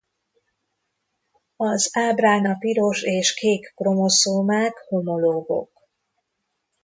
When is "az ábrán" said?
1.55-2.45